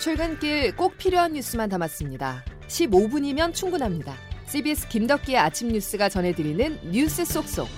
[0.00, 2.42] 출근길 꼭 필요한 뉴스만 담았습니다.
[2.68, 4.16] 15분이면 충분합니다.
[4.46, 7.68] CBS 김덕기의 아침 뉴스가 전해드리는 뉴스 속속.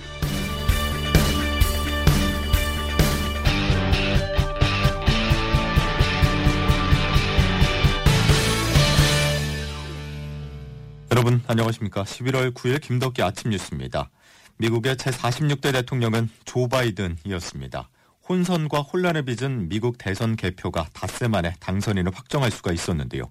[11.11, 12.03] 여러분 안녕하십니까?
[12.03, 14.09] 11월 9일 김덕기 아침 뉴스입니다.
[14.57, 17.89] 미국의 제46대 대통령은 조 바이든이었습니다.
[18.27, 23.29] 혼선과 혼란을 빚은 미국 대선 개표가 닷새 만에 당선인을 확정할 수가 있었는데요.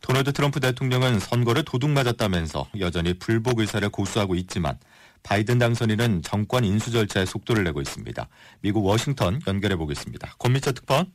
[0.00, 4.78] 도널드 트럼프 대통령은 선거를 도둑맞았다면서 여전히 불복 의사를 고수하고 있지만
[5.22, 8.28] 바이든 당선인은 정권 인수 절차에 속도를 내고 있습니다.
[8.62, 10.34] 미국 워싱턴 연결해 보겠습니다.
[10.38, 11.12] 권미철 특파원.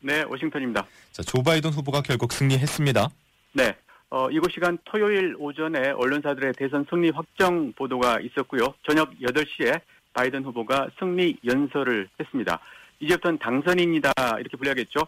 [0.00, 0.86] 네, 워싱턴입니다.
[1.12, 3.08] 자, 조 바이든 후보가 결국 승리했습니다.
[3.52, 3.76] 네,
[4.08, 8.74] 어, 이곳 시간 토요일 오전에 언론사들의 대선 승리 확정 보도가 있었고요.
[8.88, 9.80] 저녁 8시에
[10.12, 12.60] 바이든 후보가 승리 연설을 했습니다.
[13.00, 15.00] 이제부터는 당선인이다 이렇게 불려야겠죠.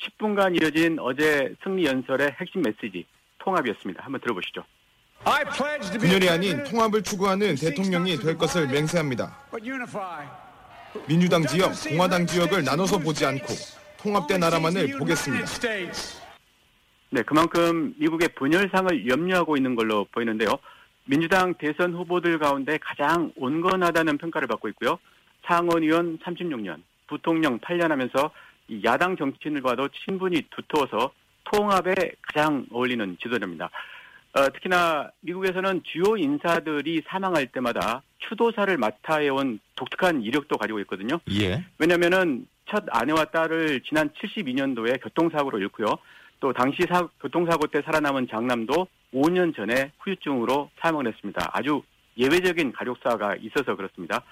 [0.00, 3.04] 10분간 이어진 어제 승리 연설의 핵심 메시지
[3.38, 4.02] 통합이었습니다.
[4.04, 4.64] 한번 들어보시죠.
[6.00, 9.36] 분열이 아닌 통합을 추구하는 대통령이 될 것을 맹세합니다.
[11.06, 13.46] 민주당 지역, 공화당 지역을 나눠서 보지 않고
[13.98, 15.46] 통합된 나라만을 보겠습니다.
[17.10, 20.58] 네, 그만큼 미국의 분열상을 염려하고 있는 걸로 보이는데요.
[21.04, 24.98] 민주당 대선 후보들 가운데 가장 온건하다는 평가를 받고 있고요.
[25.46, 28.30] 상원의원 36년, 부통령 8년 하면서
[28.84, 31.12] 야당 정치인들과도 친분이 두터워서
[31.44, 33.70] 통합에 가장 어울리는 지도자입니다.
[34.34, 41.18] 어, 특히나 미국에서는 주요 인사들이 사망할 때마다 추도사를 맡아 해온 독특한 이력도 가지고 있거든요.
[41.32, 41.62] 예.
[41.78, 45.98] 왜냐하면은 첫 아내와 딸을 지난 72년도에 교통사고로 잃고요.
[46.40, 51.50] 또 당시 사, 교통사고 때 살아남은 장남도 5년 전에 후유증으로 사망을 했습니다.
[51.52, 51.82] 아주
[52.16, 54.22] 예외적인 가족사가 있어서 그렇습니다.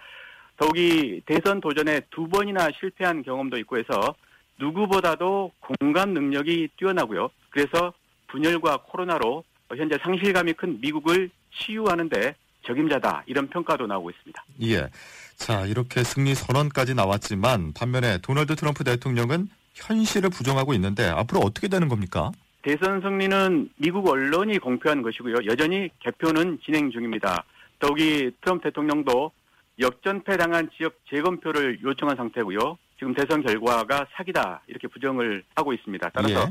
[0.57, 4.15] 더욱이 대선 도전에 두 번이나 실패한 경험도 있고 해서
[4.59, 7.31] 누구보다도 공감 능력이 뛰어나고요.
[7.49, 7.93] 그래서
[8.29, 9.43] 분열과 코로나로
[9.75, 12.35] 현재 상실감이 큰 미국을 치유하는데
[12.67, 14.45] 적임자다 이런 평가도 나오고 있습니다.
[14.63, 14.89] 예.
[15.37, 21.89] 자 이렇게 승리 선언까지 나왔지만 반면에 도널드 트럼프 대통령은 현실을 부정하고 있는데 앞으로 어떻게 되는
[21.89, 22.31] 겁니까?
[22.63, 25.47] 대선 승리는 미국 언론이 공표한 것이고요.
[25.47, 27.45] 여전히 개표는 진행 중입니다.
[27.79, 29.33] 더욱이 트럼프 대통령도
[29.79, 32.77] 역전패 당한 지역 재검표를 요청한 상태고요.
[32.99, 36.11] 지금 대선 결과가 사기다 이렇게 부정을 하고 있습니다.
[36.11, 36.47] 따라서 예.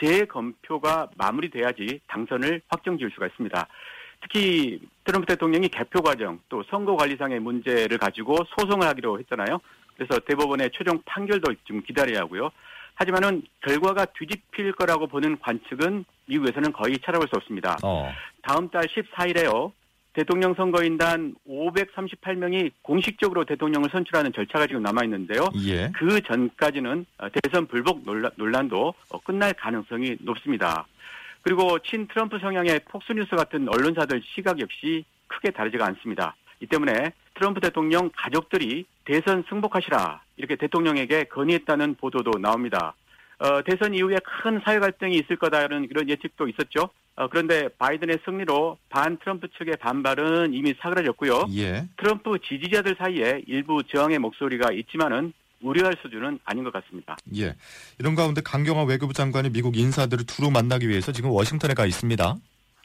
[0.00, 3.66] 재검표가 마무리돼야지 당선을 확정 지을 수가 있습니다.
[4.20, 9.60] 특히 트럼프 대통령이 개표 과정 또 선거 관리상의 문제를 가지고 소송을 하기로 했잖아요.
[9.96, 12.50] 그래서 대법원의 최종 판결도 지금 기다려야 하고요.
[12.94, 17.76] 하지만은 결과가 뒤집힐 거라고 보는 관측은 미국에서는 거의 찾아볼 수 없습니다.
[17.82, 18.12] 어.
[18.42, 19.72] 다음 달 14일에요.
[20.14, 25.48] 대통령 선거인단 538명이 공식적으로 대통령을 선출하는 절차가 지금 남아 있는데요.
[25.66, 25.90] 예.
[25.92, 30.86] 그 전까지는 어, 대선 불복 논란, 논란도 어, 끝날 가능성이 높습니다.
[31.42, 36.36] 그리고 친 트럼프 성향의 폭스뉴스 같은 언론사들 시각 역시 크게 다르지가 않습니다.
[36.60, 42.94] 이 때문에 트럼프 대통령 가족들이 대선 승복하시라 이렇게 대통령에게 건의했다는 보도도 나옵니다.
[43.38, 46.90] 어, 대선 이후에 큰 사회 갈등이 있을 거다라는 그런 예측도 있었죠.
[47.16, 51.46] 어, 그런데 바이든의 승리로 반 트럼프 측의 반발은 이미 사그라졌고요.
[51.56, 51.86] 예.
[51.96, 57.16] 트럼프 지지자들 사이에 일부 저항의 목소리가 있지만은 우려할 수준은 아닌 것 같습니다.
[57.36, 57.54] 예.
[57.98, 62.36] 이런 가운데 강경화 외교부 장관이 미국 인사들을 두루 만나기 위해서 지금 워싱턴에 가 있습니다.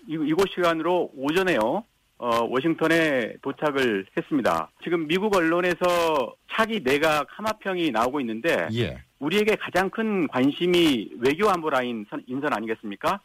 [0.08, 1.84] 이, 이곳 시간으로 오전에요.
[2.19, 4.69] 어, 워싱턴에 도착을 했습니다.
[4.84, 9.02] 지금 미국 언론에서 차기 내각 하마평이 나오고 있는데 예.
[9.19, 13.22] 우리에게 가장 큰 관심이 외교 안보 라인 선- 인선 아니겠습니까?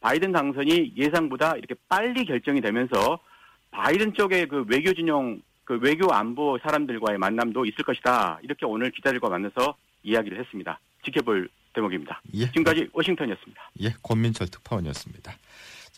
[0.00, 3.18] 바이든 당선이 예상보다 이렇게 빨리 결정이 되면서
[3.70, 8.38] 바이든 쪽의 그 외교 진영, 그 외교 안보 사람들과의 만남도 있을 것이다.
[8.42, 10.80] 이렇게 오늘 기자들과 만나서 이야기를 했습니다.
[11.04, 12.22] 지켜볼 대목입니다.
[12.34, 12.46] 예.
[12.46, 13.70] 지금까지 워싱턴이었습니다.
[13.82, 13.90] 예.
[14.02, 15.34] 권민철 특파원이었습니다.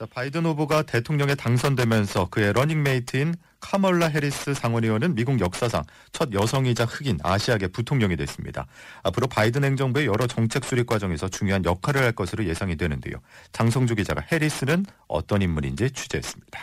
[0.00, 7.18] 자, 바이든 후보가 대통령에 당선되면서 그의 러닝메이트인 카멀라 해리스 상원의원은 미국 역사상 첫 여성이자 흑인
[7.22, 8.66] 아시아계 부통령이 됐습니다.
[9.02, 13.16] 앞으로 바이든 행정부의 여러 정책 수립 과정에서 중요한 역할을 할 것으로 예상이 되는데요.
[13.52, 16.58] 장성주 기자가 해리스는 어떤 인물인지 취재했습니다.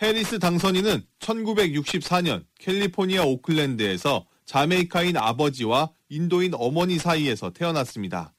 [0.00, 8.32] 해리스 당선인은 1964년 캘리포니아 오클랜드에서 자메이카인 아버지와 인도인 어머니 사이에서 태어났습니다.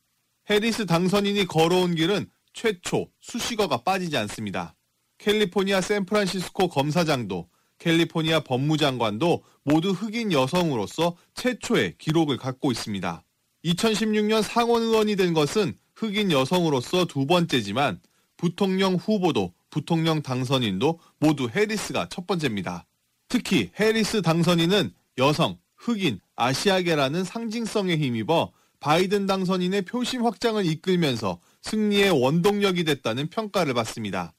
[0.49, 4.75] 해리스 당선인이 걸어온 길은 최초 수식어가 빠지지 않습니다.
[5.19, 13.23] 캘리포니아 샌프란시스코 검사장도 캘리포니아 법무장관도 모두 흑인 여성으로서 최초의 기록을 갖고 있습니다.
[13.65, 17.99] 2016년 상원 의원이 된 것은 흑인 여성으로서 두 번째지만
[18.37, 22.85] 부통령 후보도 부통령 당선인도 모두 해리스가 첫 번째입니다.
[23.27, 32.83] 특히 해리스 당선인은 여성, 흑인, 아시아계라는 상징성에 힘입어 바이든 당선인의 표심 확장을 이끌면서 승리의 원동력이
[32.83, 34.33] 됐다는 평가를 받습니다.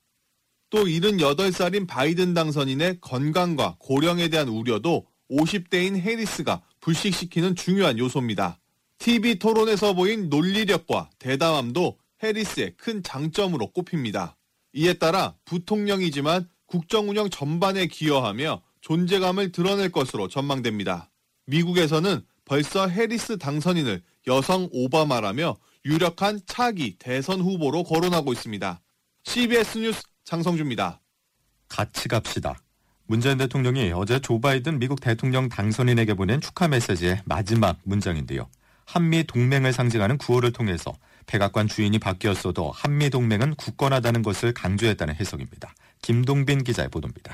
[0.70, 8.60] 또 78살인 바이든 당선인의 건강과 고령에 대한 우려도 50대인 해리스가 불식시키는 중요한 요소입니다.
[8.98, 14.36] TV 토론에서 보인 논리력과 대담함도 해리스의 큰 장점으로 꼽힙니다.
[14.72, 21.10] 이에 따라 부통령이지만 국정 운영 전반에 기여하며 존재감을 드러낼 것으로 전망됩니다.
[21.46, 25.56] 미국에서는 벌써 해리스 당선인을 여성 오바마라며
[25.86, 28.80] 유력한 차기 대선 후보로 거론하고 있습니다.
[29.22, 31.00] CBS 뉴스 장성주입니다.
[31.68, 32.58] 같이 갑시다.
[33.06, 38.48] 문재인 대통령이 어제 조 바이든 미국 대통령 당선인에게 보낸 축하 메시지의 마지막 문장인데요.
[38.84, 40.92] 한미 동맹을 상징하는 구호를 통해서
[41.26, 45.72] 백악관 주인이 바뀌었어도 한미 동맹은 굳건하다는 것을 강조했다는 해석입니다.
[46.02, 47.32] 김동빈 기자의 보도입니다.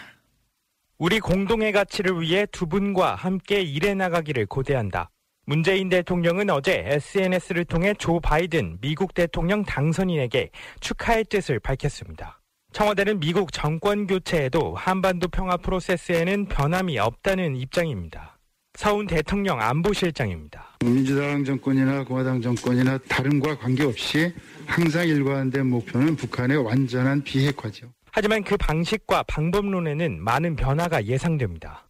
[0.99, 5.11] 우리 공동의 가치를 위해 두 분과 함께 일해 나가기를 고대한다.
[5.45, 10.51] 문재인 대통령은 어제 SNS를 통해 조 바이든 미국 대통령 당선인에게
[10.81, 12.41] 축하의 뜻을 밝혔습니다.
[12.73, 18.39] 청와대는 미국 정권 교체에도 한반도 평화 프로세스에는 변함이 없다는 입장입니다.
[18.75, 20.79] 서훈 대통령 안보실장입니다.
[20.81, 24.33] 민주당 정권이나 공화당 정권이나 다름과 관계없이
[24.65, 27.93] 항상 일관된 목표는 북한의 완전한 비핵화죠.
[28.13, 31.87] 하지만 그 방식과 방법론에는 많은 변화가 예상됩니다.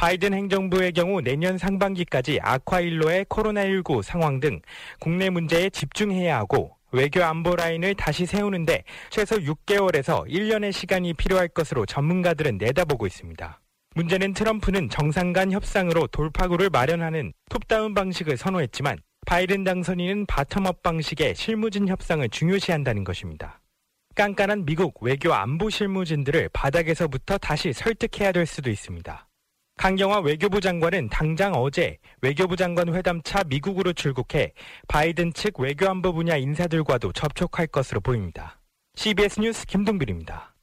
[0.00, 4.62] 바이든 행정부의 경우 내년 상반기까지 아쿠아일로의 코로나19 상황 등
[4.98, 11.84] 국내 문제에 집중해야 하고 외교 안보 라인을 다시 세우는데 최소 6개월에서 1년의 시간이 필요할 것으로
[11.84, 13.60] 전문가들은 내다보고 있습니다.
[13.94, 21.88] 문제는 트럼프는 정상 간 협상으로 돌파구를 마련하는 top-down 방식을 선호했지만 바이든 당선인은 bottom-up 방식의 실무진
[21.88, 23.60] 협상을 중요시한다는 것입니다.
[24.14, 29.26] 깐깐한 미국 외교 안보 실무진들을 바닥에서부터 다시 설득해야 될 수도 있습니다.
[29.80, 34.52] 강경화 외교부 장관은 당장 어제 외교부 장관 회담차 미국으로 출국해
[34.88, 38.60] 바이든 측 외교안보 분야 인사들과도 접촉할 것으로 보입니다.
[38.94, 40.54] CBS 뉴스 김동빈입니다.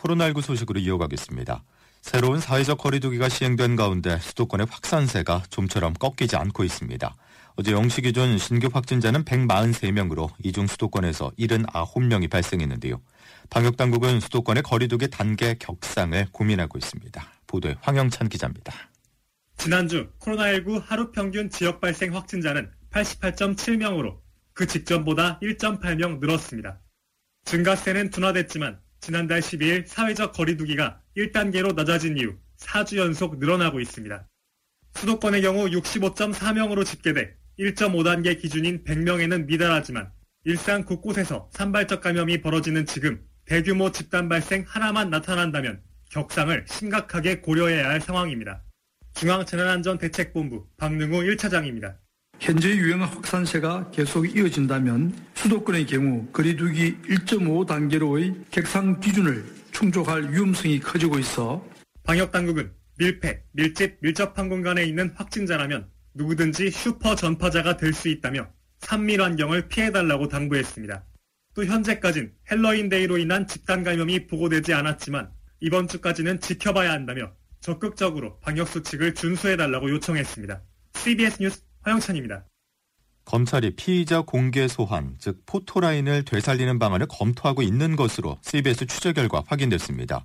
[0.00, 1.64] 코로나19 소식으로 이어가겠습니다.
[2.00, 7.16] 새로운 사회적 거리두기가 시행된 가운데 수도권의 확산세가 좀처럼 꺾이지 않고 있습니다.
[7.56, 13.00] 어제 0시 기준 신규 확진자는 143명으로 이중 수도권에서 79명이 발생했는데요.
[13.50, 17.20] 방역당국은 수도권의 거리두기 단계 격상을 고민하고 있습니다.
[17.50, 18.72] 보도에 황영찬 기자입니다.
[19.56, 24.20] 지난주 코로나19 하루 평균 지역 발생 확진자는 88.7명으로
[24.54, 26.80] 그 직전보다 1.8명 늘었습니다.
[27.44, 34.28] 증가세는 둔화됐지만 지난달 12일 사회적 거리두기가 1단계로 낮아진 이후 4주 연속 늘어나고 있습니다.
[34.94, 40.10] 수도권의 경우 65.4명으로 집계돼 1.5단계 기준인 100명에는 미달하지만
[40.44, 48.00] 일상 곳곳에서 산발적 감염이 벌어지는 지금 대규모 집단 발생 하나만 나타난다면 격상을 심각하게 고려해야 할
[48.00, 48.62] 상황입니다.
[49.14, 51.96] 중앙재난안전대책본부 박능우 1차장입니다.
[52.38, 61.18] 현재 유행 확산세가 계속 이어진다면 수도권의 경우 거리두기 1.5 단계로의 객상 기준을 충족할 위험성이 커지고
[61.18, 61.64] 있어
[62.04, 68.48] 방역당국은 밀폐, 밀집, 밀접한 공간에 있는 확진자라면 누구든지 슈퍼 전파자가 될 수 있다며
[68.80, 71.04] 3밀 환경을 피해달라고 당부했습니다.
[71.54, 75.30] 또 현재까진 헬로윈데이로 인한 집단 감염이 보고되지 않았지만
[75.60, 80.62] 이번 주까지는 지켜봐야 한다며 적극적으로 방역수칙을 준수해달라고 요청했습니다.
[80.94, 82.46] CBS 뉴스 화영찬입니다.
[83.24, 90.24] 검찰이 피의자 공개 소환, 즉 포토라인을 되살리는 방안을 검토하고 있는 것으로 CBS 취재 결과 확인됐습니다.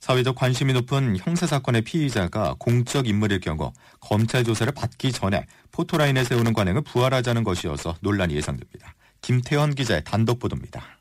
[0.00, 6.82] 사회적 관심이 높은 형사사건의 피의자가 공적 인물일 경우 검찰 조사를 받기 전에 포토라인을 세우는 관행을
[6.82, 8.94] 부활하자는 것이어서 논란이 예상됩니다.
[9.20, 10.98] 김태현 기자의 단독 보도입니다.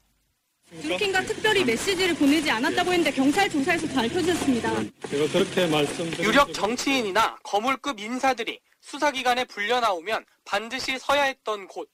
[0.72, 4.70] 루킨과 특별히 메시지를 보내지 않았다고 했는데 경찰 조사에서 밝혀졌습니다.
[5.10, 11.90] 제가 그렇게 말씀드린 유력 정치인이나 거물급 인사들이 수사기관에 불려 나오면 반드시 서야 했던 곳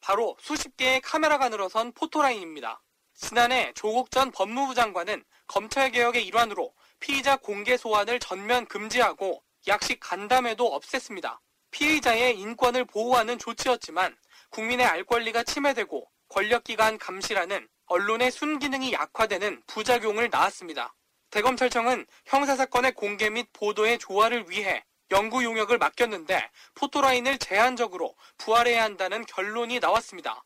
[0.00, 2.82] 바로 수십 개의 카메라가 늘어선 포토라인입니다.
[3.14, 11.38] 지난해 조국 전 법무부 장관은 검찰개혁의 일환으로 피의자 공개 소환을 전면 금지하고 약식 간담회도 없앴습니다.
[11.70, 14.16] 피의자의 인권을 보호하는 조치였지만
[14.48, 20.94] 국민의 알 권리가 침해되고 권력기관 감시라는 언론의 순기능이 약화되는 부작용을 낳았습니다.
[21.30, 29.78] 대검찰청은 형사사건의 공개 및 보도의 조화를 위해 연구 용역을 맡겼는데 포토라인을 제한적으로 부활해야 한다는 결론이
[29.78, 30.42] 나왔습니다.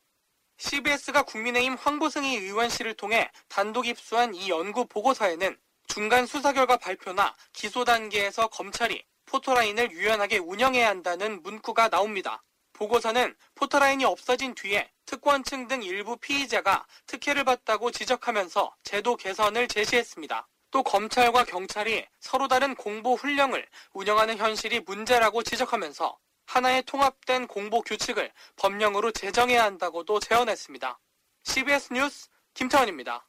[0.58, 5.56] CBS가 국민의힘 황보승희 의원실을 통해 단독 입수한 이 연구 보고서에는
[5.88, 12.42] 중간 수사 결과 발표나 기소 단계에서 검찰이 포토라인을 유연하게 운영해야 한다는 문구가 나옵니다.
[12.76, 20.48] 보고서는 포토라인이 없어진 뒤에 특권층 등 일부 피의자가 특혜를 받다고 지적하면서 제도 개선을 제시했습니다.
[20.70, 28.30] 또 검찰과 경찰이 서로 다른 공보 훈령을 운영하는 현실이 문제라고 지적하면서 하나의 통합된 공보 규칙을
[28.56, 30.98] 법령으로 제정해야 한다고도 제언했습니다.
[31.44, 33.26] CBS 뉴스 김태원입니다.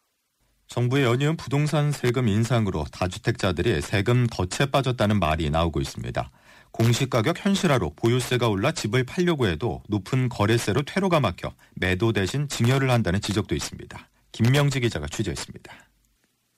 [0.67, 6.29] 정부의 연이은 부동산 세금 인상으로 다주택자들이 세금 덫에 빠졌다는 말이 나오고 있습니다.
[6.71, 13.21] 공시가격 현실화로 보유세가 올라 집을 팔려고 해도 높은 거래세로 퇴로가 막혀 매도 대신 증여를 한다는
[13.21, 14.09] 지적도 있습니다.
[14.31, 15.73] 김명지 기자가 취재했습니다.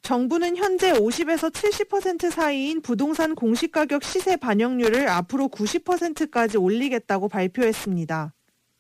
[0.01, 8.34] 정부는 현재 50에서 70% 사이인 부동산 공시가격 시세 반영률을 앞으로 90%까지 올리겠다고 발표했습니다.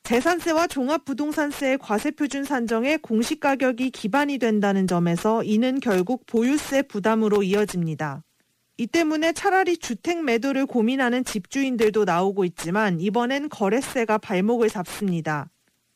[0.03, 8.23] 재산세와 종합부동산세의 과세표준 산정에 공시가격이 기반이 된다는 점에서 이는 결국 보유세 부담으로 이어집니다.
[8.79, 15.49] 이 때문에 차라리 주택 매도를 고민하는 집주인들도 나오고 있지만 이번엔 거래세가 발목을 잡습니다.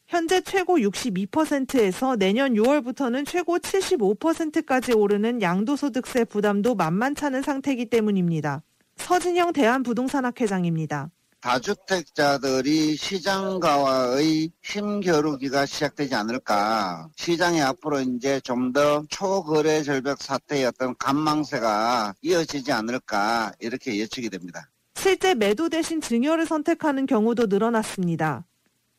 [0.06, 8.64] 현재 최고 62%에서 내년 6월부터는 최고 75%까지 오르는 양도소득세 부담도 만만찮은 상태이기 때문입니다.
[8.98, 11.10] 서진영 대한부동산학회장입니다.
[11.44, 17.10] 다주택자들이 시장가와의 힘겨루기가 시작되지 않을까.
[17.18, 24.70] 시장이 앞으로 이제 좀 더 초거래 절벽 사태의 어떤 간망세가 이어지지 않을까 이렇게 예측이 됩니다.
[24.96, 28.46] 실제 매도 대신 증여를 선택하는 경우도 늘어났습니다.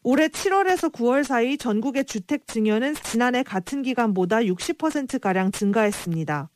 [0.03, 6.51] 올해 7월에서 9월 사이 전국의 주택 증여는 지난해 같은 기간보다 60%가량 증가했습니다.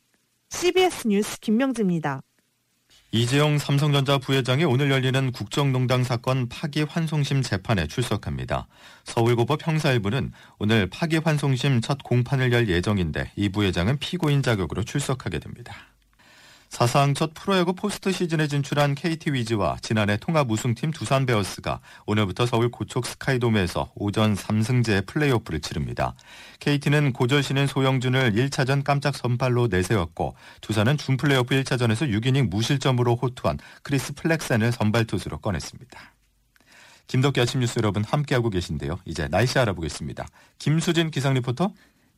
[0.49, 2.21] CBS 뉴스 김명지입니다.
[3.11, 8.67] 이재용 삼성전자 부회장이 오늘 열리는 국정농단 사건 파기환송심 재판에 출석합니다.
[9.03, 15.75] 서울고법 형사 1부는 오늘 파기환송심 첫 공판을 열 예정인데 이 부회장은 피고인 자격으로 출석하게 됩니다.
[16.69, 22.69] 사상 첫 프로야구 포스트 시즌에 진출한 KT 위즈와 지난해 통합 우승팀 두산 베어스가 오늘부터 서울
[22.69, 26.13] 고척 스카이돔에서 5전 3승제 플레이오프를 치릅니다.
[26.59, 33.57] KT는 고졸 신인 소형준을 1차전 깜짝 선발로 내세웠고 두산은 준 플레이오프 1차전에서 6이닝 무실점으로 호투한
[33.81, 35.99] 크리스 플렉센을 선발 투수로 꺼냈습니다.
[37.07, 38.99] 김덕기 아침 뉴스 여러분 함께하고 계신데요.
[39.05, 40.27] 이제 날씨 알아보겠습니다.
[40.59, 41.73] 김수진 기상 리포터.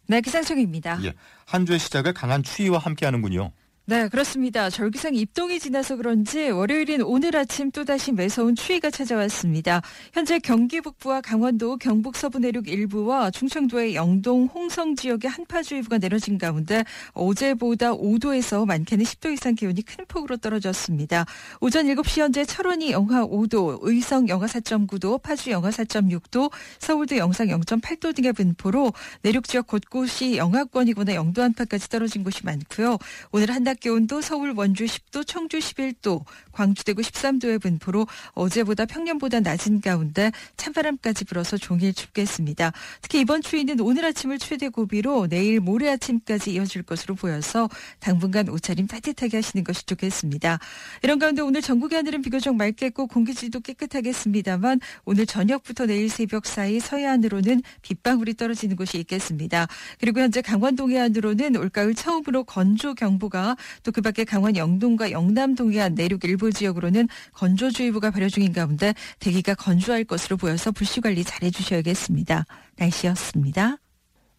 [0.08, 1.00] 네, 기상청입니다.
[1.06, 1.14] 예,
[1.46, 3.54] 한 주의 시작을 강한 추위와 함께하는군요.
[3.86, 4.70] 네, 그렇습니다.
[4.70, 9.82] 절기상 입동이 지나서 그런지 월요일인 오늘 아침 또다시 매서운 추위가 찾아왔습니다.
[10.14, 16.86] 현재 경기 북부와 강원도, 경북 서부 내륙 일부와 충청도의 영동, 홍성 지역에 한파주의보가 내려진 가운데
[17.14, 21.26] 어제보다 5도에서 많게는 10도 이상 기온이 큰 폭으로 떨어졌습니다.
[21.60, 28.16] 오전 7시 현재 철원이 영하 5도, 의성 영하 4.9도, 파주 영하 4.6도, 서울도 영상 0.8도
[28.16, 33.00] 등의 분포로 내륙 지역 곳곳이 영하권이거나 영도 한파까지 떨어진 곳이 많고요.
[33.32, 39.80] 오늘 한낮 기온도 서울 원주 10도, 청주 11도, 광주 대구 13도의 분포로 어제보다 평년보다 낮은
[39.80, 42.74] 가운데 찬바람까지 불어서 종일 춥겠습니다.
[43.02, 48.88] 특히 이번 추위는 오늘 아침을 최대 고비로 내일 모레 아침까지 이어질 것으로 보여서 당분간 옷차림
[48.88, 50.60] 따뜻하게 하시는 것이 좋겠습니다.
[51.04, 57.62] 이런 가운데 오늘 전국의 하늘은 비교적 맑겠고 공기질도 깨끗하겠습니다만 오늘 저녁부터 내일 새벽 사이 서해안으로는
[57.84, 59.68] 빗방울이 떨어지는 곳이 있겠습니다.
[59.98, 65.96] 그리고 현재 강원 동해안으로는 올가을 처음으로 건조 경보가 또 그 밖에 강원 영동과 영남 동해안
[65.96, 71.50] 내륙 일부 지역으로는 건조주의보가 발효 중인 가운데 대기가 건조할 것으로 보여서 불씨 관리 잘 해
[71.52, 72.46] 주셔야겠습니다.
[72.78, 73.78] 날씨였습니다.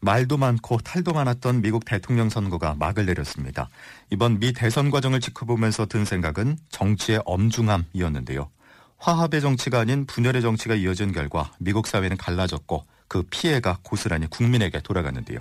[0.01, 3.69] 말도 많고 탈도 많았던 미국 대통령 선거가 막을 내렸습니다.
[4.11, 8.51] 이번 미 대선 과정을 지켜보면서 든 생각은 정치의 엄중함이었는데요.
[8.99, 15.41] 화합의 정치가 아닌 분열의 정치가 이어진 결과 미국 사회는 갈라졌고 그 피해가 고스란히 국민에게 돌아갔는데요.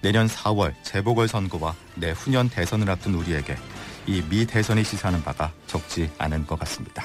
[0.00, 3.56] 내년 4월 재보궐선거와 내후년 대선을 앞둔 우리에게
[4.06, 7.04] 이 미 대선이 시사하는 바가 적지 않은 것 같습니다.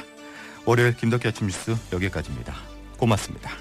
[0.65, 2.53] 월요일 김덕기 아침 뉴스 여기까지입니다.
[2.97, 3.51] 고맙습니다.